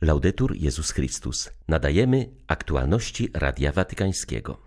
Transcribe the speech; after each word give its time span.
Laudetur 0.00 0.56
Jezus 0.56 0.90
Chrystus. 0.90 1.50
Nadajemy 1.68 2.30
aktualności 2.46 3.28
Radia 3.34 3.72
Watykańskiego. 3.72 4.60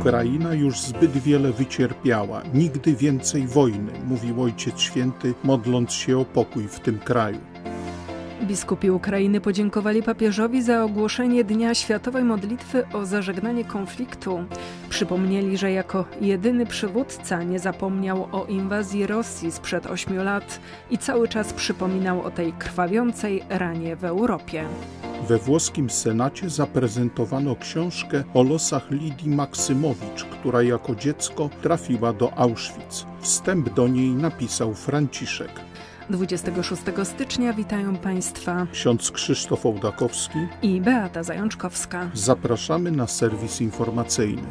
Ukraina 0.00 0.54
już 0.54 0.80
zbyt 0.80 1.12
wiele 1.12 1.52
wycierpiała. 1.52 2.42
Nigdy 2.54 2.96
więcej 2.96 3.46
wojny, 3.46 3.92
mówił 4.04 4.42
Ojciec 4.42 4.80
Święty, 4.80 5.34
modląc 5.44 5.92
się 5.92 6.18
o 6.18 6.24
pokój 6.24 6.68
w 6.68 6.80
tym 6.80 6.98
kraju. 6.98 7.49
Biskupi 8.50 8.90
Ukrainy 8.90 9.40
podziękowali 9.40 10.02
papieżowi 10.02 10.62
za 10.62 10.84
ogłoszenie 10.84 11.44
Dnia 11.44 11.74
Światowej 11.74 12.24
Modlitwy 12.24 12.84
o 12.92 13.06
zażegnanie 13.06 13.64
konfliktu. 13.64 14.44
Przypomnieli, 14.88 15.58
że 15.58 15.72
jako 15.72 16.04
jedyny 16.20 16.66
przywódca 16.66 17.42
nie 17.42 17.58
zapomniał 17.58 18.28
o 18.32 18.44
inwazji 18.46 19.06
Rosji 19.06 19.52
sprzed 19.52 19.86
ośmiu 19.86 20.22
lat 20.22 20.60
i 20.90 20.98
cały 20.98 21.28
czas 21.28 21.52
przypominał 21.52 22.22
o 22.22 22.30
tej 22.30 22.52
krwawiącej 22.52 23.42
ranie 23.48 23.96
w 23.96 24.04
Europie. 24.04 24.64
We 25.28 25.38
włoskim 25.38 25.90
Senacie 25.90 26.50
zaprezentowano 26.50 27.56
książkę 27.56 28.24
o 28.34 28.42
losach 28.42 28.90
Lidii 28.90 29.30
Maksymowicz, 29.30 30.24
która 30.24 30.62
jako 30.62 30.94
dziecko 30.94 31.50
trafiła 31.62 32.12
do 32.12 32.38
Auschwitz. 32.38 33.06
Wstęp 33.20 33.74
do 33.74 33.88
niej 33.88 34.10
napisał 34.10 34.74
Franciszek. 34.74 35.69
26 36.10 36.82
stycznia 37.04 37.52
witają 37.52 37.96
Państwa 37.96 38.66
Ksiądz 38.72 39.10
Krzysztof 39.10 39.66
Ołdakowski. 39.66 40.38
i 40.62 40.80
Beata 40.80 41.22
Zajączkowska. 41.22 42.10
Zapraszamy 42.14 42.90
na 42.90 43.06
serwis 43.06 43.60
informacyjny. 43.60 44.42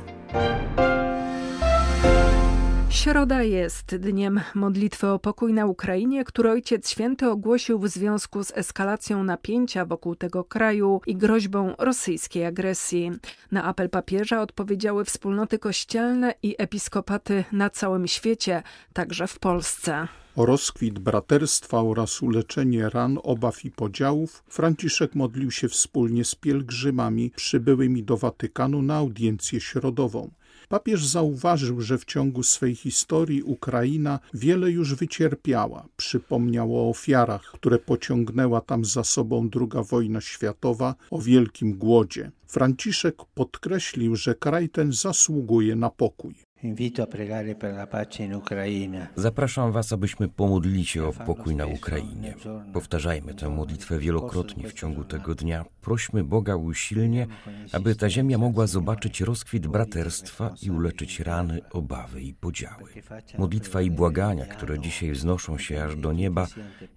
Środa 2.89 3.43
jest 3.43 3.95
dniem 3.95 4.41
modlitwy 4.55 5.07
o 5.07 5.19
pokój 5.19 5.53
na 5.53 5.65
Ukrainie, 5.65 6.23
który 6.23 6.51
Ojciec 6.51 6.89
Święty 6.89 7.29
ogłosił 7.29 7.79
w 7.79 7.87
związku 7.87 8.43
z 8.43 8.57
eskalacją 8.57 9.23
napięcia 9.23 9.85
wokół 9.85 10.15
tego 10.15 10.43
kraju 10.43 11.01
i 11.07 11.15
groźbą 11.15 11.73
rosyjskiej 11.77 12.45
agresji. 12.45 13.11
Na 13.51 13.63
apel 13.63 13.89
papieża 13.89 14.41
odpowiedziały 14.41 15.05
wspólnoty 15.05 15.59
kościelne 15.59 16.33
i 16.43 16.55
episkopaty 16.57 17.43
na 17.51 17.69
całym 17.69 18.07
świecie, 18.07 18.63
także 18.93 19.27
w 19.27 19.39
Polsce. 19.39 20.07
O 20.39 20.45
rozkwit 20.45 20.99
braterstwa 20.99 21.81
oraz 21.81 22.21
uleczenie 22.21 22.89
ran, 22.89 23.19
obaw 23.23 23.65
i 23.65 23.71
podziałów 23.71 24.43
Franciszek 24.47 25.15
modlił 25.15 25.51
się 25.51 25.69
wspólnie 25.69 26.25
z 26.25 26.35
pielgrzymami 26.35 27.31
przybyłymi 27.35 28.03
do 28.03 28.17
Watykanu 28.17 28.81
na 28.81 28.95
audiencję 28.95 29.59
środową. 29.59 30.31
Papież 30.69 31.05
zauważył, 31.05 31.81
że 31.81 31.97
w 31.97 32.05
ciągu 32.05 32.43
swej 32.43 32.75
historii 32.75 33.43
Ukraina 33.43 34.19
wiele 34.33 34.71
już 34.71 34.95
wycierpiała. 34.95 35.85
Przypomniał 35.97 36.77
o 36.77 36.89
ofiarach, 36.89 37.51
które 37.53 37.79
pociągnęła 37.79 38.61
tam 38.61 38.85
za 38.85 39.03
sobą 39.03 39.49
II 39.55 39.83
wojna 39.89 40.21
światowa, 40.21 40.95
o 41.11 41.21
wielkim 41.21 41.73
głodzie. 41.73 42.31
Franciszek 42.47 43.15
podkreślił, 43.33 44.15
że 44.15 44.35
kraj 44.35 44.69
ten 44.69 44.93
zasługuje 44.93 45.75
na 45.75 45.89
pokój. 45.89 46.48
Zapraszam 49.15 49.71
Was, 49.71 49.93
abyśmy 49.93 50.27
pomodlili 50.27 50.85
się 50.85 51.07
o 51.07 51.13
pokój 51.13 51.55
na 51.55 51.65
Ukrainie. 51.65 52.33
Powtarzajmy 52.73 53.33
tę 53.33 53.49
modlitwę 53.49 53.99
wielokrotnie 53.99 54.69
w 54.69 54.73
ciągu 54.73 55.03
tego 55.03 55.35
dnia. 55.35 55.65
Prośmy 55.81 56.23
Boga 56.23 56.55
usilnie, 56.55 57.27
aby 57.71 57.95
ta 57.95 58.09
ziemia 58.09 58.37
mogła 58.37 58.67
zobaczyć 58.67 59.21
rozkwit 59.21 59.67
braterstwa 59.67 60.53
i 60.61 60.71
uleczyć 60.71 61.19
rany, 61.19 61.61
obawy 61.71 62.21
i 62.21 62.33
podziały. 62.33 62.91
Modlitwa 63.37 63.81
i 63.81 63.91
błagania, 63.91 64.45
które 64.45 64.79
dzisiaj 64.79 65.11
wznoszą 65.11 65.57
się 65.57 65.83
aż 65.83 65.95
do 65.95 66.13
nieba, 66.13 66.47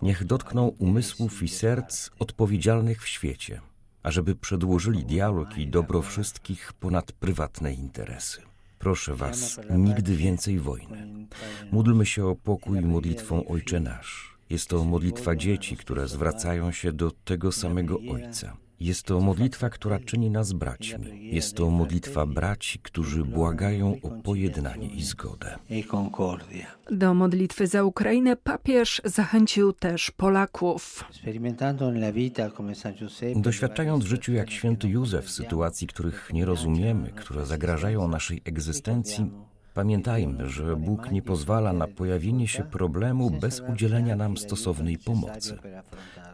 niech 0.02 0.24
dotkną 0.24 0.68
umysłów 0.68 1.42
i 1.42 1.48
serc 1.48 2.10
odpowiedzialnych 2.18 3.02
w 3.02 3.08
świecie, 3.08 3.60
ażeby 4.02 4.34
przedłożyli 4.34 5.04
dialog 5.04 5.58
i 5.58 5.68
dobro 5.68 6.02
wszystkich 6.02 6.72
ponad 6.72 7.12
prywatne 7.12 7.74
interesy. 7.74 8.51
Proszę 8.82 9.14
Was, 9.14 9.60
nigdy 9.70 10.16
więcej 10.16 10.58
wojny. 10.58 11.26
Módlmy 11.72 12.06
się 12.06 12.26
o 12.26 12.36
pokój 12.36 12.80
modlitwą 12.80 13.46
Ojcze 13.46 13.80
Nasz. 13.80 14.38
Jest 14.50 14.68
to 14.68 14.84
modlitwa 14.84 15.36
dzieci, 15.36 15.76
które 15.76 16.08
zwracają 16.08 16.72
się 16.72 16.92
do 16.92 17.10
tego 17.10 17.52
samego 17.52 17.98
Ojca. 18.10 18.56
Jest 18.82 19.02
to 19.02 19.20
modlitwa, 19.20 19.70
która 19.70 19.98
czyni 19.98 20.30
nas 20.30 20.52
braćmi. 20.52 21.34
Jest 21.34 21.56
to 21.56 21.70
modlitwa 21.70 22.26
braci, 22.26 22.78
którzy 22.78 23.24
błagają 23.24 23.96
o 24.02 24.10
pojednanie 24.10 24.88
i 24.88 25.02
zgodę. 25.02 25.58
Do 26.90 27.14
modlitwy 27.14 27.66
za 27.66 27.84
Ukrainę 27.84 28.36
papież 28.36 29.02
zachęcił 29.04 29.72
też 29.72 30.10
Polaków. 30.10 31.04
Doświadczając 33.36 34.04
w 34.04 34.08
życiu 34.08 34.32
jak 34.32 34.50
święty 34.50 34.88
Józef 34.88 35.30
sytuacji, 35.30 35.86
których 35.86 36.30
nie 36.32 36.44
rozumiemy, 36.44 37.12
które 37.16 37.46
zagrażają 37.46 38.08
naszej 38.08 38.42
egzystencji, 38.44 39.30
Pamiętajmy, 39.74 40.48
że 40.48 40.76
Bóg 40.76 41.10
nie 41.10 41.22
pozwala 41.22 41.72
na 41.72 41.86
pojawienie 41.86 42.48
się 42.48 42.62
problemu 42.62 43.30
bez 43.30 43.62
udzielenia 43.72 44.16
nam 44.16 44.36
stosownej 44.36 44.98
pomocy. 44.98 45.58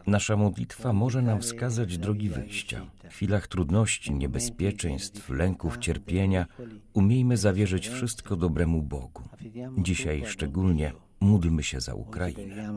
Nasza 0.07 0.35
modlitwa 0.35 0.93
może 0.93 1.21
nam 1.21 1.41
wskazać 1.41 1.97
drogi 1.97 2.29
wyjścia. 2.29 2.85
W 3.09 3.13
chwilach 3.13 3.47
trudności, 3.47 4.13
niebezpieczeństw, 4.13 5.29
lęków, 5.29 5.77
cierpienia 5.77 6.45
umiejmy 6.93 7.37
zawierzyć 7.37 7.87
wszystko 7.87 8.35
dobremu 8.35 8.81
Bogu. 8.81 9.23
Dzisiaj 9.77 10.23
szczególnie 10.25 10.93
módlmy 11.19 11.63
się 11.63 11.81
za 11.81 11.93
Ukrainę. 11.93 12.73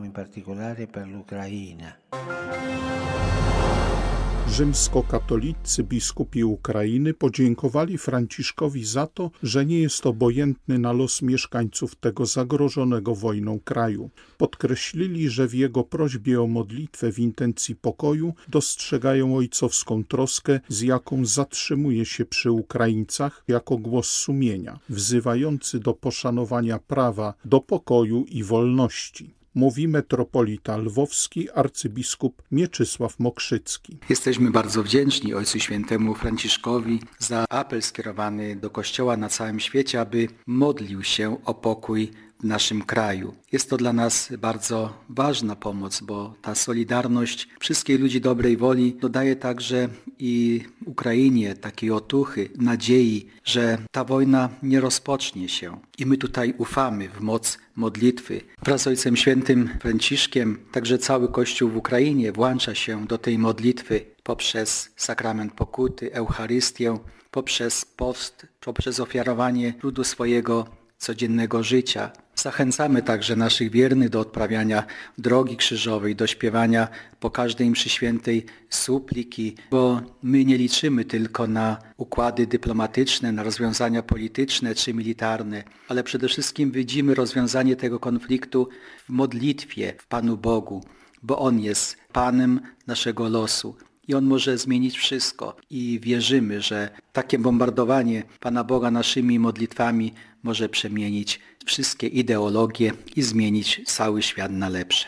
Rzymskokatolicy 4.53 5.83
biskupi 5.83 6.43
Ukrainy 6.43 7.13
podziękowali 7.13 7.97
Franciszkowi 7.97 8.85
za 8.85 9.07
to, 9.07 9.31
że 9.43 9.65
nie 9.65 9.79
jest 9.79 10.05
obojętny 10.05 10.79
na 10.79 10.91
los 10.91 11.21
mieszkańców 11.21 11.95
tego 11.95 12.25
zagrożonego 12.25 13.15
wojną 13.15 13.59
kraju. 13.59 14.09
Podkreślili, 14.37 15.29
że 15.29 15.47
w 15.47 15.53
jego 15.53 15.83
prośbie 15.83 16.41
o 16.41 16.47
modlitwę 16.47 17.11
w 17.11 17.19
intencji 17.19 17.75
pokoju 17.75 18.33
dostrzegają 18.47 19.37
ojcowską 19.37 20.03
troskę, 20.03 20.59
z 20.67 20.81
jaką 20.81 21.25
zatrzymuje 21.25 22.05
się 22.05 22.25
przy 22.25 22.51
Ukraińcach 22.51 23.43
jako 23.47 23.77
głos 23.77 24.09
sumienia, 24.09 24.79
wzywający 24.89 25.79
do 25.79 25.93
poszanowania 25.93 26.79
prawa, 26.79 27.33
do 27.45 27.59
pokoju 27.59 28.25
i 28.27 28.43
wolności 28.43 29.42
mówi 29.55 29.87
metropolita 29.87 30.77
lwowski 30.77 31.51
arcybiskup 31.51 32.41
Mieczysław 32.51 33.19
Mokrzycki. 33.19 33.97
Jesteśmy 34.09 34.51
bardzo 34.51 34.83
wdzięczni 34.83 35.33
Ojcu 35.33 35.59
Świętemu 35.59 36.15
Franciszkowi 36.15 36.99
za 37.19 37.45
apel 37.49 37.81
skierowany 37.81 38.55
do 38.55 38.69
Kościoła 38.69 39.17
na 39.17 39.29
całym 39.29 39.59
świecie, 39.59 40.01
aby 40.01 40.27
modlił 40.47 41.03
się 41.03 41.37
o 41.45 41.53
pokój 41.53 42.11
naszym 42.43 42.81
kraju. 42.81 43.33
Jest 43.51 43.69
to 43.69 43.77
dla 43.77 43.93
nas 43.93 44.29
bardzo 44.37 44.93
ważna 45.09 45.55
pomoc, 45.55 46.01
bo 46.01 46.35
ta 46.41 46.55
solidarność 46.55 47.47
wszystkich 47.59 47.99
ludzi 47.99 48.21
dobrej 48.21 48.57
woli 48.57 48.95
dodaje 49.01 49.35
także 49.35 49.89
i 50.19 50.63
Ukrainie 50.85 51.55
takiej 51.55 51.91
otuchy, 51.91 52.49
nadziei, 52.55 53.27
że 53.43 53.77
ta 53.91 54.03
wojna 54.03 54.49
nie 54.63 54.79
rozpocznie 54.79 55.49
się. 55.49 55.79
I 55.97 56.05
my 56.05 56.17
tutaj 56.17 56.53
ufamy 56.57 57.09
w 57.09 57.21
moc 57.21 57.57
modlitwy. 57.75 58.41
Wraz 58.63 58.81
z 58.81 58.87
Ojcem 58.87 59.15
Świętym 59.15 59.69
Franciszkiem, 59.79 60.59
także 60.71 60.97
cały 60.97 61.27
Kościół 61.31 61.69
w 61.69 61.77
Ukrainie 61.77 62.31
włącza 62.31 62.75
się 62.75 63.07
do 63.07 63.17
tej 63.17 63.37
modlitwy 63.39 64.05
poprzez 64.23 64.91
sakrament 64.95 65.53
pokuty, 65.53 66.13
Eucharystię, 66.13 66.97
poprzez 67.31 67.85
post, 67.85 68.47
poprzez 68.59 68.99
ofiarowanie 68.99 69.73
ludu 69.83 70.03
swojego 70.03 70.67
codziennego 70.97 71.63
życia. 71.63 72.11
Zachęcamy 72.35 73.01
także 73.01 73.35
naszych 73.35 73.71
wiernych 73.71 74.09
do 74.09 74.19
odprawiania 74.19 74.83
drogi 75.17 75.57
krzyżowej, 75.57 76.15
do 76.15 76.27
śpiewania 76.27 76.87
po 77.19 77.31
każdej 77.31 77.69
mszy 77.69 77.89
świętej 77.89 78.45
supliki, 78.69 79.55
bo 79.71 80.01
my 80.23 80.45
nie 80.45 80.57
liczymy 80.57 81.05
tylko 81.05 81.47
na 81.47 81.77
układy 81.97 82.47
dyplomatyczne, 82.47 83.31
na 83.31 83.43
rozwiązania 83.43 84.03
polityczne 84.03 84.75
czy 84.75 84.93
militarne, 84.93 85.63
ale 85.87 86.03
przede 86.03 86.27
wszystkim 86.27 86.71
widzimy 86.71 87.15
rozwiązanie 87.15 87.75
tego 87.75 87.99
konfliktu 87.99 88.69
w 89.05 89.09
modlitwie 89.09 89.93
w 89.97 90.07
Panu 90.07 90.37
Bogu, 90.37 90.83
bo 91.23 91.39
On 91.39 91.59
jest 91.59 91.97
Panem 92.11 92.59
naszego 92.87 93.29
losu 93.29 93.75
i 94.07 94.13
On 94.13 94.25
może 94.25 94.57
zmienić 94.57 94.97
wszystko. 94.97 95.55
I 95.69 95.99
wierzymy, 96.03 96.61
że 96.61 96.89
takie 97.13 97.39
bombardowanie 97.39 98.23
Pana 98.39 98.63
Boga 98.63 98.91
naszymi 98.91 99.39
modlitwami 99.39 100.13
może 100.43 100.69
przemienić 100.69 101.39
wszystkie 101.65 102.07
ideologie 102.07 102.91
i 103.15 103.21
zmienić 103.21 103.81
cały 103.85 104.21
świat 104.21 104.51
na 104.51 104.69
lepsze. 104.69 105.05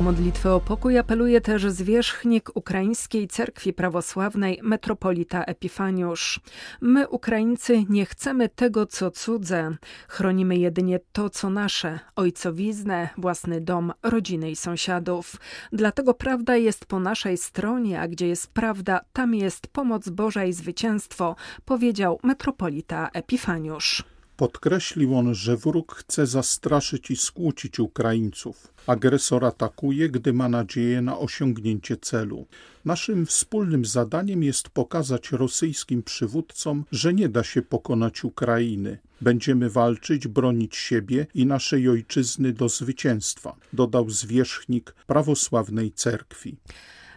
Modlitwę 0.00 0.54
o 0.54 0.60
pokój 0.60 0.98
apeluje 0.98 1.40
też 1.40 1.66
zwierzchnik 1.66 2.50
Ukraińskiej 2.54 3.28
Cerkwi 3.28 3.72
Prawosławnej 3.72 4.60
metropolita 4.62 5.44
Epifaniusz. 5.44 6.40
My, 6.80 7.08
Ukraińcy, 7.08 7.84
nie 7.88 8.06
chcemy 8.06 8.48
tego, 8.48 8.86
co 8.86 9.10
cudze. 9.10 9.76
Chronimy 10.08 10.56
jedynie 10.56 11.00
to, 11.12 11.30
co 11.30 11.50
nasze 11.50 12.00
ojcowiznę, 12.16 13.08
własny 13.18 13.60
dom, 13.60 13.92
rodziny 14.02 14.50
i 14.50 14.56
sąsiadów. 14.56 15.36
Dlatego 15.72 16.14
prawda 16.14 16.56
jest 16.56 16.86
po 16.86 17.00
naszej 17.00 17.36
stronie, 17.36 18.00
a 18.00 18.08
gdzie 18.08 18.28
jest 18.28 18.52
prawda, 18.52 19.00
tam 19.12 19.34
jest 19.34 19.66
pomoc 19.66 20.08
Boża 20.08 20.44
i 20.44 20.52
zwycięstwo, 20.52 21.36
powiedział 21.64 22.20
metropolita 22.22 23.10
Epifaniusz. 23.12 24.15
Podkreślił 24.36 25.14
on, 25.14 25.34
że 25.34 25.56
wróg 25.56 25.94
chce 25.94 26.26
zastraszyć 26.26 27.10
i 27.10 27.16
skłócić 27.16 27.78
Ukraińców. 27.78 28.74
Agresor 28.86 29.44
atakuje, 29.44 30.08
gdy 30.08 30.32
ma 30.32 30.48
nadzieję 30.48 31.02
na 31.02 31.18
osiągnięcie 31.18 31.96
celu. 31.96 32.46
Naszym 32.84 33.26
wspólnym 33.26 33.84
zadaniem 33.84 34.42
jest 34.42 34.68
pokazać 34.68 35.32
rosyjskim 35.32 36.02
przywódcom, 36.02 36.84
że 36.92 37.14
nie 37.14 37.28
da 37.28 37.44
się 37.44 37.62
pokonać 37.62 38.24
Ukrainy. 38.24 38.98
Będziemy 39.20 39.70
walczyć, 39.70 40.28
bronić 40.28 40.76
siebie 40.76 41.26
i 41.34 41.46
naszej 41.46 41.88
ojczyzny 41.88 42.52
do 42.52 42.68
zwycięstwa, 42.68 43.56
dodał 43.72 44.10
zwierzchnik 44.10 44.94
prawosławnej 45.06 45.92
cerkwi. 45.92 46.56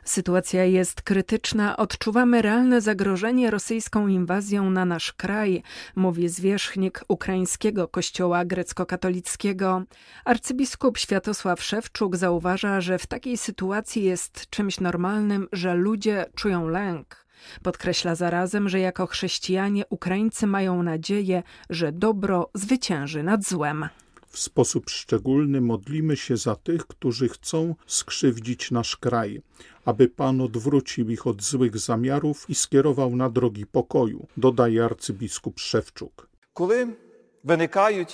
Sytuacja 0.09 0.65
jest 0.65 1.01
krytyczna, 1.01 1.77
odczuwamy 1.77 2.41
realne 2.41 2.81
zagrożenie 2.81 3.51
rosyjską 3.51 4.07
inwazją 4.07 4.69
na 4.69 4.85
nasz 4.85 5.13
kraj, 5.13 5.63
mówi 5.95 6.29
zwierzchnik 6.29 7.03
ukraińskiego 7.07 7.87
kościoła 7.87 8.45
grecko-katolickiego. 8.45 9.83
Arcybiskup 10.25 10.97
Światosław 10.97 11.63
Szewczuk 11.63 12.15
zauważa, 12.15 12.81
że 12.81 12.99
w 12.99 13.07
takiej 13.07 13.37
sytuacji 13.37 14.03
jest 14.03 14.49
czymś 14.49 14.79
normalnym, 14.79 15.47
że 15.51 15.73
ludzie 15.75 16.25
czują 16.35 16.67
lęk. 16.67 17.25
Podkreśla 17.63 18.15
zarazem, 18.15 18.69
że 18.69 18.79
jako 18.79 19.07
chrześcijanie 19.07 19.83
Ukraińcy 19.89 20.47
mają 20.47 20.83
nadzieję, 20.83 21.43
że 21.69 21.91
dobro 21.91 22.49
zwycięży 22.53 23.23
nad 23.23 23.43
złem. 23.43 23.89
W 24.29 24.39
sposób 24.39 24.89
szczególny 24.89 25.61
modlimy 25.61 26.17
się 26.17 26.37
za 26.37 26.55
tych, 26.55 26.87
którzy 26.87 27.29
chcą 27.29 27.75
skrzywdzić 27.87 28.71
nasz 28.71 28.97
kraj, 28.97 29.41
aby 29.85 30.07
Pan 30.07 30.41
odwrócił 30.41 31.09
ich 31.09 31.27
od 31.27 31.43
złych 31.43 31.77
zamiarów 31.77 32.49
i 32.49 32.55
skierował 32.55 33.15
na 33.15 33.29
drogi 33.29 33.65
pokoju, 33.65 34.27
dodaje 34.37 34.85
arcybiskup 34.85 35.59
Szewczuk. 35.59 36.29
Kiedy 36.57 36.95
wynikają 37.43 38.05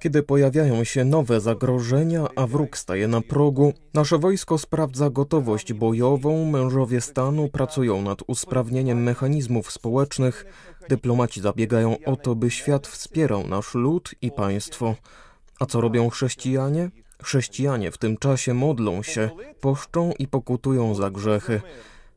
kiedy 0.00 0.22
pojawiają 0.22 0.84
się 0.84 1.04
nowe 1.04 1.40
zagrożenia, 1.40 2.26
a 2.36 2.46
wróg 2.46 2.76
staje 2.76 3.08
na 3.08 3.20
progu, 3.20 3.72
nasze 3.94 4.18
wojsko 4.18 4.58
sprawdza 4.58 5.10
gotowość 5.10 5.72
bojową, 5.72 6.44
mężowie 6.50 7.00
stanu 7.00 7.48
pracują 7.48 8.02
nad 8.02 8.18
usprawnieniem 8.26 9.02
mechanizmów 9.02 9.72
społecznych, 9.72 10.44
dyplomaci 10.88 11.40
zabiegają 11.40 11.96
o 12.04 12.16
to, 12.16 12.34
by 12.34 12.50
świat 12.50 12.86
wspierał 12.86 13.48
nasz 13.48 13.74
lud 13.74 14.14
i 14.22 14.30
państwo. 14.30 14.94
A 15.60 15.66
co 15.66 15.80
robią 15.80 16.10
chrześcijanie? 16.10 16.90
Chrześcijanie 17.22 17.90
w 17.90 17.98
tym 17.98 18.16
czasie 18.16 18.54
modlą 18.54 19.02
się, 19.02 19.30
poszczą 19.60 20.12
i 20.18 20.28
pokutują 20.28 20.94
za 20.94 21.10
grzechy. 21.10 21.60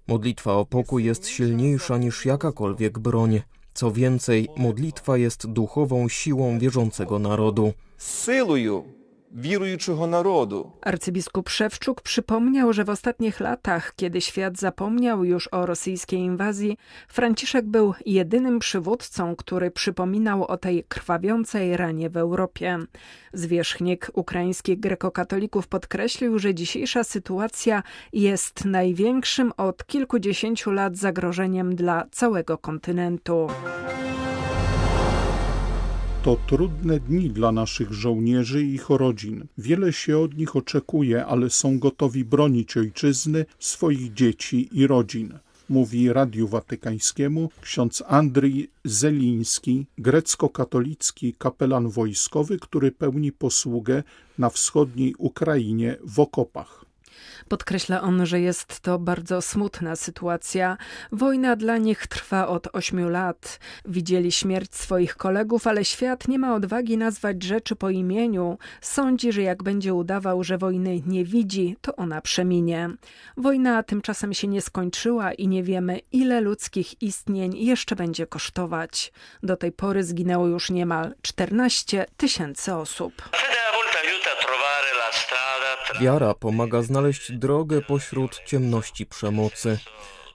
Modlitwa 0.07 0.53
o 0.53 0.65
pokój 0.65 1.03
jest 1.03 1.27
silniejsza 1.27 1.97
niż 1.97 2.25
jakakolwiek 2.25 2.99
broń. 2.99 3.41
Co 3.78 3.90
więcej, 3.90 4.48
modlitwa 4.56 5.16
jest 5.18 5.46
duchową 5.46 6.08
siłą 6.08 6.58
wierzącego 6.58 7.18
narodu. 7.18 7.72
силою 7.98 8.84
wierującego 9.31 10.07
narodu. 10.07 10.71
Arcybiskup 10.81 11.49
Szewczuk 11.49 12.01
przypomniał, 12.01 12.73
że 12.73 12.83
w 12.83 12.89
ostatnich 12.89 13.39
latach, 13.39 13.95
kiedy 13.95 14.21
świat 14.21 14.57
zapomniał 14.57 15.23
już 15.23 15.47
o 15.47 15.65
rosyjskiej 15.65 16.19
inwazji, 16.19 16.77
Franciszek 17.07 17.65
był 17.65 17.93
jedynym 18.05 18.59
przywódcą, 18.59 19.35
który 19.35 19.71
przypominał 19.71 20.45
o 20.45 20.57
tej 20.57 20.83
krwawiącej 20.83 21.77
ranie 21.77 22.09
w 22.09 22.17
Europie. 22.17 22.77
Zwierzchnik 23.33 24.11
ukraińskich 24.13 24.79
grekokatolików 24.79 25.67
podkreślił, 25.67 26.39
że 26.39 26.53
dzisiejsza 26.53 27.03
sytuacja 27.03 27.83
jest 28.13 28.65
największym 28.65 29.51
od 29.57 29.85
kilkudziesięciu 29.85 30.71
lat 30.71 30.97
zagrożeniem 30.97 31.75
dla 31.75 32.05
całego 32.11 32.57
kontynentu. 32.57 33.47
To 36.23 36.37
trudne 36.47 36.99
dni 36.99 37.29
dla 37.29 37.51
naszych 37.51 37.93
żołnierzy 37.93 38.63
i 38.63 38.73
ich 38.73 38.89
rodzin. 38.89 39.47
Wiele 39.57 39.93
się 39.93 40.17
od 40.17 40.37
nich 40.37 40.55
oczekuje, 40.55 41.25
ale 41.25 41.49
są 41.49 41.79
gotowi 41.79 42.25
bronić 42.25 42.77
ojczyzny, 42.77 43.45
swoich 43.59 44.13
dzieci 44.13 44.69
i 44.71 44.87
rodzin. 44.87 45.39
Mówi 45.69 46.13
Radiu 46.13 46.47
Watykańskiemu 46.47 47.49
ksiądz 47.61 48.03
Andrii 48.07 48.71
Zeliński, 48.83 49.85
grecko-katolicki 49.97 51.33
kapelan 51.33 51.89
wojskowy, 51.89 52.59
który 52.59 52.91
pełni 52.91 53.31
posługę 53.31 54.03
na 54.37 54.49
wschodniej 54.49 55.15
Ukrainie 55.17 55.97
w 56.03 56.19
okopach. 56.19 56.78
Podkreśla 57.47 58.01
on, 58.01 58.25
że 58.25 58.39
jest 58.39 58.79
to 58.79 58.99
bardzo 58.99 59.41
smutna 59.41 59.95
sytuacja. 59.95 60.77
Wojna 61.11 61.55
dla 61.55 61.77
nich 61.77 62.07
trwa 62.07 62.47
od 62.47 62.67
ośmiu 62.75 63.09
lat. 63.09 63.59
Widzieli 63.85 64.31
śmierć 64.31 64.75
swoich 64.75 65.15
kolegów, 65.15 65.67
ale 65.67 65.85
świat 65.85 66.27
nie 66.27 66.39
ma 66.39 66.55
odwagi 66.55 66.97
nazwać 66.97 67.43
rzeczy 67.43 67.75
po 67.75 67.89
imieniu. 67.89 68.57
Sądzi, 68.81 69.31
że 69.31 69.41
jak 69.41 69.63
będzie 69.63 69.93
udawał, 69.93 70.43
że 70.43 70.57
wojny 70.57 71.01
nie 71.05 71.25
widzi, 71.25 71.77
to 71.81 71.95
ona 71.95 72.21
przeminie. 72.21 72.89
Wojna 73.37 73.83
tymczasem 73.83 74.33
się 74.33 74.47
nie 74.47 74.61
skończyła 74.61 75.33
i 75.33 75.47
nie 75.47 75.63
wiemy, 75.63 75.99
ile 76.11 76.41
ludzkich 76.41 77.01
istnień 77.01 77.57
jeszcze 77.57 77.95
będzie 77.95 78.27
kosztować. 78.27 79.11
Do 79.43 79.57
tej 79.57 79.71
pory 79.71 80.03
zginęło 80.03 80.47
już 80.47 80.69
niemal 80.69 81.13
14 81.21 82.05
tysięcy 82.17 82.75
osób. 82.75 83.13
Wiara 85.97 86.33
pomaga 86.33 86.81
znaleźć 86.81 87.31
drogę 87.31 87.81
pośród 87.81 88.41
ciemności 88.45 89.05
przemocy. 89.05 89.79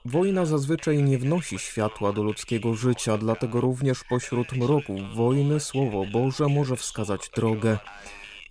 Wojna 0.05 0.45
zazwyczaj 0.45 1.03
nie 1.03 1.17
wnosi 1.17 1.59
światła 1.59 2.13
do 2.13 2.23
ludzkiego 2.23 2.73
życia, 2.73 3.17
dlatego 3.17 3.61
również 3.61 4.03
pośród 4.09 4.53
mroków 4.53 5.15
wojny 5.15 5.59
Słowo 5.59 6.05
Boże 6.11 6.47
może 6.47 6.75
wskazać 6.75 7.29
drogę. 7.35 7.77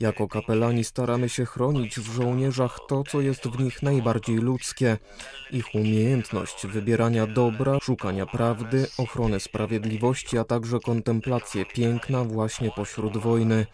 Jako 0.00 0.28
kapelani 0.28 0.84
staramy 0.84 1.28
się 1.28 1.44
chronić 1.44 2.00
w 2.00 2.12
żołnierzach 2.12 2.78
to, 2.88 3.02
co 3.10 3.20
jest 3.20 3.48
w 3.48 3.60
nich 3.60 3.82
najbardziej 3.82 4.36
ludzkie. 4.36 4.98
Ich 5.50 5.74
umiejętność 5.74 6.66
wybierania 6.66 7.26
dobra, 7.26 7.78
szukania 7.82 8.26
prawdy, 8.26 8.86
ochrony 8.98 9.40
sprawiedliwości, 9.40 10.38
a 10.38 10.44
także 10.44 10.80
kontemplację 10.80 11.64
piękna 11.64 12.24
właśnie 12.24 12.70
pośród 12.70 13.16
wojny. 13.16 13.66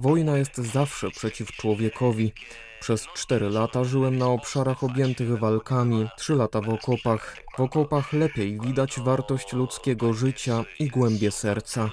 Wojna 0.00 0.38
jest 0.38 0.56
zawsze 0.56 1.10
przeciw 1.10 1.52
człowiekowi. 1.52 2.32
Przez 2.80 3.06
cztery 3.14 3.50
lata 3.50 3.84
żyłem 3.84 4.18
na 4.18 4.26
obszarach 4.26 4.84
objętych 4.84 5.38
walkami, 5.38 6.08
trzy 6.16 6.34
lata 6.34 6.60
w 6.60 6.68
okopach. 6.68 7.36
W 7.56 7.60
okopach 7.60 8.12
lepiej 8.12 8.60
widać 8.60 9.00
wartość 9.00 9.52
ludzkiego 9.52 10.12
życia 10.12 10.64
i 10.78 10.88
głębie 10.88 11.30
serca. 11.30 11.90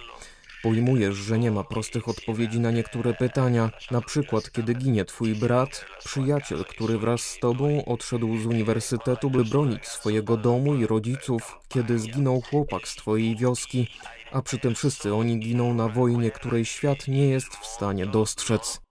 Pojmujesz, 0.65 1.15
że 1.15 1.39
nie 1.39 1.51
ma 1.51 1.63
prostych 1.63 2.07
odpowiedzi 2.07 2.59
na 2.59 2.71
niektóre 2.71 3.13
pytania, 3.13 3.71
na 3.91 4.01
przykład 4.01 4.51
kiedy 4.51 4.73
ginie 4.73 5.05
twój 5.05 5.35
brat, 5.35 5.85
przyjaciel, 6.05 6.65
który 6.65 6.97
wraz 6.97 7.21
z 7.21 7.39
tobą 7.39 7.85
odszedł 7.85 8.37
z 8.37 8.45
uniwersytetu, 8.45 9.29
by 9.29 9.43
bronić 9.43 9.87
swojego 9.87 10.37
domu 10.37 10.75
i 10.75 10.87
rodziców, 10.87 11.59
kiedy 11.67 11.99
zginął 11.99 12.41
chłopak 12.41 12.87
z 12.87 12.95
twojej 12.95 13.35
wioski, 13.35 13.87
a 14.31 14.41
przy 14.41 14.59
tym 14.59 14.75
wszyscy 14.75 15.13
oni 15.13 15.39
giną 15.39 15.73
na 15.73 15.87
wojnie, 15.87 16.31
której 16.31 16.65
świat 16.65 17.07
nie 17.07 17.27
jest 17.27 17.55
w 17.55 17.65
stanie 17.65 18.05
dostrzec. 18.05 18.81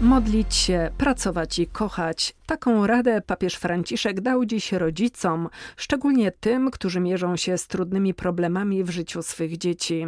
Modlić 0.00 0.54
się, 0.54 0.90
pracować 0.98 1.58
i 1.58 1.66
kochać. 1.66 2.34
Taką 2.46 2.86
radę 2.86 3.20
papież 3.20 3.54
Franciszek 3.54 4.20
dał 4.20 4.44
dziś 4.44 4.72
rodzicom, 4.72 5.48
szczególnie 5.76 6.32
tym, 6.32 6.70
którzy 6.70 7.00
mierzą 7.00 7.36
się 7.36 7.58
z 7.58 7.66
trudnymi 7.66 8.14
problemami 8.14 8.84
w 8.84 8.90
życiu 8.90 9.22
swych 9.22 9.58
dzieci. 9.58 10.06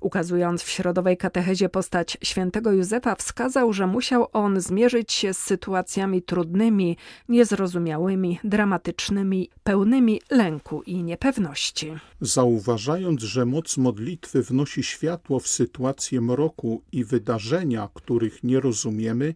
Ukazując 0.00 0.62
w 0.62 0.68
środowej 0.68 1.16
katechezie 1.16 1.68
postać 1.68 2.18
świętego 2.22 2.72
Józefa, 2.72 3.14
wskazał, 3.14 3.72
że 3.72 3.86
musiał 3.86 4.26
on 4.32 4.60
zmierzyć 4.60 5.12
się 5.12 5.34
z 5.34 5.38
sytuacjami 5.38 6.22
trudnymi, 6.22 6.96
niezrozumiałymi, 7.28 8.38
dramatycznymi, 8.44 9.50
pełnymi 9.64 10.20
lęku 10.30 10.82
i 10.82 11.02
niepewności. 11.02 11.92
Zauważając, 12.20 13.22
że 13.22 13.46
moc 13.46 13.76
modlitwy 13.76 14.42
wnosi 14.42 14.82
światło 14.82 15.40
w 15.40 15.48
sytuację 15.48 16.20
mroku 16.20 16.82
i 16.92 17.04
wydarzenia, 17.04 17.88
których 17.94 18.44
nie 18.44 18.60
rozumiemy, 18.60 19.27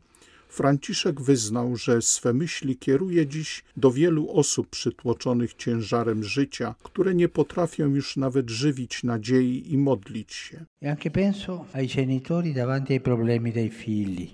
Franciszek 0.53 1.21
wyznał, 1.21 1.77
że 1.77 2.03
swe 2.03 2.33
myśli 2.33 2.77
kieruje 2.77 3.27
dziś 3.27 3.65
do 3.77 3.91
wielu 3.91 4.31
osób 4.31 4.69
przytłoczonych 4.71 5.55
ciężarem 5.55 6.25
życia, 6.25 6.75
które 6.83 7.15
nie 7.15 7.29
potrafią 7.29 7.89
już 7.89 8.17
nawet 8.17 8.51
żywić 8.51 9.05
nadziei 9.05 9.73
i 9.73 9.79
modlić 9.79 10.33
się. 10.33 10.65
E 10.83 10.97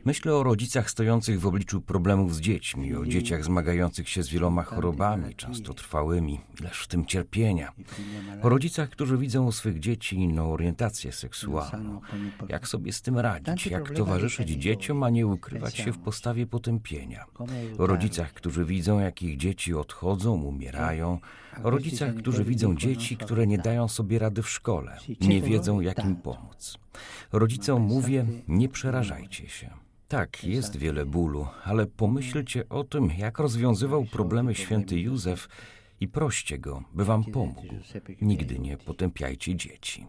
Myślę 0.04 0.34
o 0.34 0.42
rodzicach 0.42 0.90
stojących 0.90 1.40
w 1.40 1.46
obliczu 1.46 1.80
problemów 1.80 2.34
z 2.34 2.40
dziećmi, 2.40 2.94
o 2.94 3.06
dzieciach 3.06 3.44
zmagających 3.44 4.08
się 4.08 4.22
z 4.22 4.28
wieloma 4.28 4.62
chorobami, 4.62 5.34
często 5.34 5.74
trwałymi, 5.74 6.40
ileż 6.60 6.82
w 6.82 6.88
tym 6.88 7.06
cierpienia. 7.06 7.72
O 8.42 8.48
rodzicach, 8.48 8.90
którzy 8.90 9.18
widzą 9.18 9.46
u 9.46 9.52
swych 9.52 9.80
dzieci 9.80 10.16
inną 10.16 10.52
orientację 10.52 11.12
seksualną. 11.12 12.00
Jak 12.48 12.68
sobie 12.68 12.92
z 12.92 13.02
tym 13.02 13.18
radzić, 13.18 13.66
jak 13.66 13.90
towarzyszyć 13.90 14.48
dzieciom, 14.48 15.02
a 15.02 15.10
nie 15.10 15.26
ukrywać 15.26 15.76
się 15.76 15.92
w 15.92 16.07
postawie 16.08 16.46
potępienia. 16.46 17.24
O 17.78 17.86
rodzicach, 17.86 18.32
którzy 18.32 18.64
widzą, 18.64 18.98
jak 18.98 19.22
ich 19.22 19.36
dzieci 19.36 19.74
odchodzą, 19.74 20.42
umierają. 20.42 21.18
O 21.62 21.70
rodzicach, 21.70 22.14
którzy 22.14 22.44
widzą 22.44 22.76
dzieci, 22.76 23.16
które 23.16 23.46
nie 23.46 23.58
dają 23.58 23.88
sobie 23.88 24.18
rady 24.18 24.42
w 24.42 24.48
szkole, 24.48 24.98
nie 25.20 25.42
wiedzą, 25.42 25.80
jak 25.80 26.04
im 26.04 26.16
pomóc. 26.16 26.78
Rodzicom 27.32 27.82
mówię, 27.82 28.26
nie 28.48 28.68
przerażajcie 28.68 29.48
się. 29.48 29.70
Tak, 30.08 30.44
jest 30.44 30.76
wiele 30.76 31.06
bólu, 31.06 31.46
ale 31.64 31.86
pomyślcie 31.86 32.68
o 32.68 32.84
tym, 32.84 33.10
jak 33.18 33.38
rozwiązywał 33.38 34.04
problemy 34.04 34.54
święty 34.54 35.00
Józef 35.00 35.48
i 36.00 36.08
proście 36.08 36.58
go, 36.58 36.82
by 36.94 37.04
wam 37.04 37.24
pomógł. 37.24 37.62
Nigdy 38.22 38.58
nie 38.58 38.76
potępiajcie 38.76 39.56
dzieci. 39.56 40.06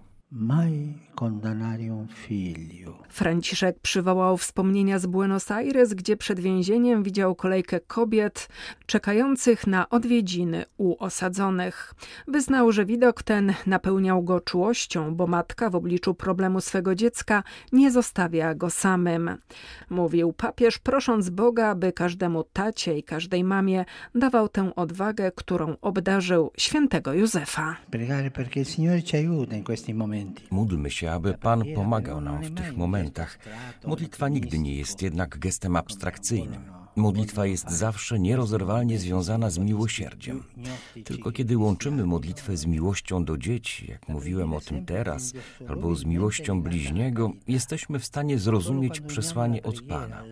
Franciszek 3.09 3.79
przywołał 3.79 4.37
wspomnienia 4.37 4.99
z 4.99 5.05
Buenos 5.05 5.51
Aires, 5.51 5.93
gdzie 5.93 6.17
przed 6.17 6.39
więzieniem 6.39 7.03
widział 7.03 7.35
kolejkę 7.35 7.79
kobiet 7.79 8.49
czekających 8.85 9.67
na 9.67 9.89
odwiedziny 9.89 10.65
u 10.77 11.03
osadzonych. 11.03 11.93
Wyznał, 12.27 12.71
że 12.71 12.85
widok 12.85 13.23
ten 13.23 13.53
napełniał 13.65 14.23
go 14.23 14.41
czułością, 14.41 15.15
bo 15.15 15.27
matka 15.27 15.69
w 15.69 15.75
obliczu 15.75 16.13
problemu 16.13 16.61
swego 16.61 16.95
dziecka 16.95 17.43
nie 17.71 17.91
zostawia 17.91 18.55
go 18.55 18.69
samym. 18.69 19.37
Mówił 19.89 20.33
papież, 20.33 20.79
prosząc 20.79 21.29
Boga, 21.29 21.75
by 21.75 21.93
każdemu 21.93 22.43
tacie 22.53 22.97
i 22.97 23.03
każdej 23.03 23.43
mamie 23.43 23.85
dawał 24.15 24.49
tę 24.49 24.75
odwagę, 24.75 25.31
którą 25.31 25.75
obdarzył 25.81 26.51
świętego 26.57 27.13
Józefa. 27.13 27.75
Pregare 27.91 28.31
perché 28.31 28.59
il 28.59 28.65
Signore 28.65 29.03
ci 29.03 29.17
aiuta 29.17 29.55
in 29.55 29.63
questi 29.63 29.93
momenti. 29.93 30.18
Módlmy 30.51 30.91
się, 30.91 31.11
aby 31.11 31.33
Pan 31.33 31.63
pomagał 31.75 32.21
nam 32.21 32.43
w 32.43 32.55
tych 32.55 32.77
momentach. 32.77 33.39
Modlitwa 33.85 34.29
nigdy 34.29 34.59
nie 34.59 34.75
jest 34.75 35.01
jednak 35.01 35.39
gestem 35.39 35.75
abstrakcyjnym. 35.75 36.78
Modlitwa 36.99 37.45
jest 37.45 37.69
zawsze 37.69 38.19
nierozerwalnie 38.19 38.99
związana 38.99 39.49
z 39.49 39.57
miłosierdziem. 39.57 40.43
Tylko 41.05 41.31
kiedy 41.31 41.57
łączymy 41.57 42.05
modlitwę 42.05 42.57
z 42.57 42.65
miłością 42.65 43.25
do 43.25 43.37
dzieci, 43.37 43.91
jak 43.91 44.09
mówiłem 44.09 44.53
o 44.53 44.61
tym 44.61 44.85
teraz, 44.85 45.33
albo 45.69 45.95
z 45.95 46.05
miłością 46.05 46.61
bliźniego, 46.61 47.31
jesteśmy 47.47 47.99
w 47.99 48.05
stanie 48.05 48.39
zrozumieć 48.39 49.01
przesłanie 49.01 49.63
od 49.63 49.81
Pana. 49.81 50.23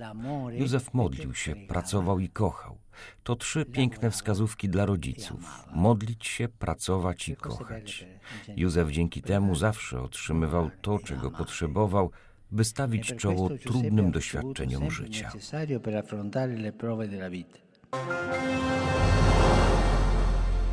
Józef 0.52 0.94
modlił 0.94 1.34
się, 1.34 1.56
pracował 1.56 2.20
i 2.20 2.30
kochał. 2.30 2.78
To 3.24 3.36
trzy 3.36 3.66
piękne 3.66 4.12
wskazówki 4.12 4.70
dla 4.70 4.86
rodziców: 4.86 5.66
modlić 5.74 6.26
się, 6.26 6.48
pracować 6.48 7.30
i 7.30 7.36
kochać. 7.36 8.06
Józef 8.56 8.90
dzięki 8.90 9.22
temu 9.22 9.56
zawsze 9.56 10.02
otrzymywał 10.02 10.70
to, 10.82 11.00
czego 11.00 11.32
potrzebował, 11.32 12.12
by 12.52 12.64
stawić 12.64 13.16
czoło 13.16 13.50
trudnym 13.50 14.12
doświadczeniom 14.12 14.92
życia. 14.92 15.32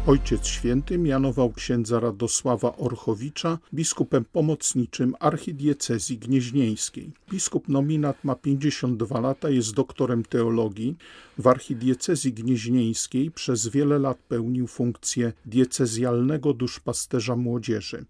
Ojciec 0.07 0.47
Święty 0.47 0.99
mianował 0.99 1.53
księdza 1.53 2.01
Radosława 2.01 2.77
Orchowicza 2.77 3.59
biskupem 3.75 4.25
pomocniczym 4.25 5.15
archidiecezji 5.21 6.19
gnieźnieńskiej. 6.19 7.13
Biskup 7.31 7.69
nominat 7.69 8.25
ma 8.25 8.35
52 8.35 9.21
lata, 9.21 9.51
jest 9.51 9.75
doktorem 9.75 10.25
teologii. 10.25 10.97
W 11.39 11.47
archidiecezji 11.47 12.33
gnieźnieńskiej 12.33 13.31
przez 13.31 13.69
wiele 13.69 13.99
lat 13.99 14.19
pełnił 14.19 14.67
funkcję 14.67 15.33
diecezjalnego 15.47 16.55
duszpasterza 16.55 17.37
młodzieży. 17.37 18.05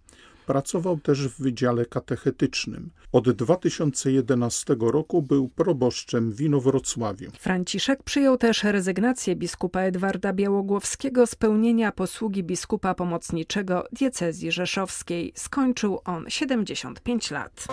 Pracował 0.46 0.98
też 0.98 1.28
w 1.28 1.42
Wydziale 1.42 1.86
Katechetycznym. 1.86 2.90
Od 3.12 3.30
2011 3.30 4.76
roku 4.80 5.22
był 5.22 5.48
proboszczem 5.48 6.32
w 6.32 6.40
Inowrocławiu. 6.40 7.30
Franciszek 7.38 8.02
przyjął 8.02 8.36
też 8.36 8.64
rezygnację 8.64 9.36
biskupa 9.36 9.80
Edwarda 9.80 10.32
Białogłowskiego 10.32 11.26
z 11.26 11.34
pełnienia 11.34 11.92
posługi 11.92 12.44
biskupa 12.44 12.94
pomocniczego 12.94 13.84
diecezji 13.92 14.52
rzeszowskiej. 14.52 15.32
Skończył 15.34 16.00
on 16.04 16.24
75 16.28 17.30
lat. 17.30 17.66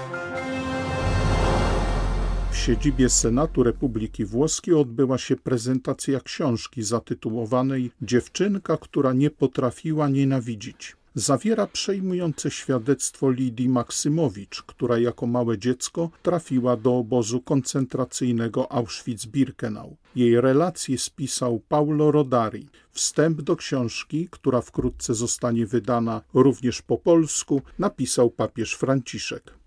W 2.52 2.58
siedzibie 2.58 3.10
Senatu 3.10 3.64
Republiki 3.64 4.26
Włoskiej 4.26 4.74
odbyła 4.74 5.18
się 5.18 5.36
prezentacja 5.36 6.20
książki 6.20 6.84
zatytułowanej 6.84 7.92
Dziewczynka, 8.02 8.78
która 8.78 9.14
nie 9.14 9.30
potrafiła 9.30 10.10
nienawidzić 10.10 10.96
zawiera 11.16 11.68
przejmujące 11.68 12.52
świadectwo 12.52 13.32
Lidii 13.32 13.70
Maksymowicz, 13.70 14.62
która 14.62 14.98
jako 14.98 15.28
małe 15.28 15.58
dziecko 15.58 16.10
trafiła 16.24 16.78
do 16.78 16.98
obozu 16.98 17.42
koncentracyjnego 17.42 18.68
Auschwitz-Birkenau. 18.72 19.96
Jej 20.16 20.42
relacje 20.42 20.98
spisał 20.98 21.60
Paulo 21.70 22.12
Rodari. 22.12 22.70
Wstęp 22.92 23.42
do 23.42 23.56
książki, 23.56 24.28
która 24.32 24.62
wkrótce 24.62 25.14
zostanie 25.14 25.66
wydana 25.66 26.22
również 26.34 26.82
po 26.82 26.98
polsku, 26.98 27.62
napisał 27.80 28.30
papież 28.30 28.74
Franciszek. 28.74 29.61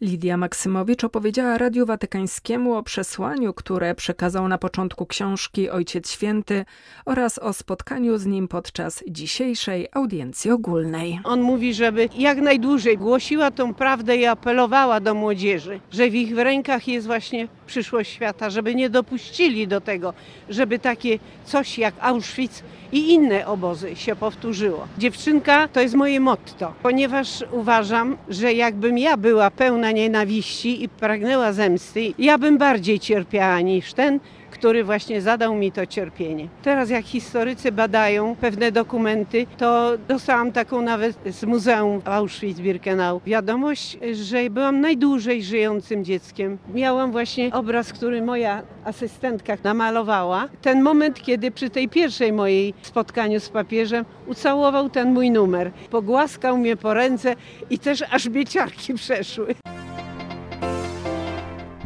Lidia 0.00 0.36
Maksymowicz 0.36 1.04
opowiedziała 1.04 1.58
Radiu 1.58 1.86
Watykańskiemu 1.86 2.74
o 2.74 2.82
przesłaniu, 2.82 3.54
które 3.54 3.94
przekazał 3.94 4.48
na 4.48 4.58
początku 4.58 5.06
książki 5.06 5.70
Ojciec 5.70 6.10
Święty 6.10 6.64
oraz 7.04 7.38
o 7.38 7.52
spotkaniu 7.52 8.18
z 8.18 8.26
nim 8.26 8.48
podczas 8.48 9.04
dzisiejszej 9.08 9.88
audiencji 9.92 10.50
ogólnej. 10.50 11.20
On 11.24 11.40
mówi, 11.40 11.74
żeby 11.74 12.08
jak 12.18 12.38
najdłużej 12.38 12.98
głosiła 12.98 13.50
tą 13.50 13.74
prawdę 13.74 14.16
i 14.16 14.26
apelowała 14.26 15.00
do 15.00 15.14
młodzieży, 15.14 15.80
że 15.90 16.10
w 16.10 16.14
ich 16.14 16.36
rękach 16.36 16.88
jest 16.88 17.06
właśnie 17.06 17.48
przyszłość 17.66 18.12
świata, 18.12 18.50
żeby 18.50 18.74
nie 18.74 18.90
dopuścili 18.90 19.68
do 19.68 19.80
tego, 19.80 20.14
żeby 20.48 20.78
takie 20.78 21.18
coś 21.44 21.78
jak 21.78 21.94
Auschwitz 22.00 22.62
i 22.92 23.12
inne 23.14 23.46
obozy 23.46 23.96
się 23.96 24.16
powtórzyło. 24.16 24.88
Dziewczynka 24.98 25.68
to 25.68 25.80
jest 25.80 25.94
moje 25.94 26.20
motto, 26.20 26.72
ponieważ 26.82 27.44
uważam, 27.52 28.16
że 28.28 28.52
jakbym 28.52 28.98
ja 28.98 29.16
była 29.16 29.50
nienawiści 29.90 30.84
i 30.84 30.88
pragnęła 30.88 31.52
zemsty, 31.52 32.00
ja 32.18 32.38
bym 32.38 32.58
bardziej 32.58 33.00
cierpiała 33.00 33.60
niż 33.60 33.92
ten, 33.92 34.20
który 34.50 34.84
właśnie 34.84 35.20
zadał 35.20 35.54
mi 35.54 35.72
to 35.72 35.86
cierpienie. 35.86 36.48
Teraz 36.62 36.90
jak 36.90 37.04
historycy 37.04 37.72
badają 37.72 38.36
pewne 38.36 38.72
dokumenty, 38.72 39.46
to 39.58 39.92
dostałam 40.08 40.52
taką 40.52 40.82
nawet 40.82 41.18
z 41.30 41.44
Muzeum 41.44 42.00
Auschwitz-Birkenau 42.00 43.20
wiadomość, 43.26 43.98
że 44.12 44.50
byłam 44.50 44.80
najdłużej 44.80 45.42
żyjącym 45.42 46.04
dzieckiem. 46.04 46.58
Miałam 46.74 47.12
właśnie 47.12 47.52
obraz, 47.52 47.92
który 47.92 48.22
moja 48.22 48.62
asystentka 48.84 49.56
namalowała. 49.64 50.48
Ten 50.62 50.82
moment, 50.82 51.22
kiedy 51.22 51.50
przy 51.50 51.70
tej 51.70 51.88
pierwszej 51.88 52.32
mojej 52.32 52.74
spotkaniu 52.82 53.40
z 53.40 53.48
papieżem 53.48 54.04
ucałował 54.26 54.90
ten 54.90 55.12
mój 55.12 55.30
numer. 55.30 55.70
Pogłaskał 55.90 56.58
mnie 56.58 56.76
po 56.76 56.94
ręce 56.94 57.36
i 57.70 57.78
też 57.78 58.04
aż 58.10 58.28
bieciarki 58.28 58.94
przeszły. 58.94 59.54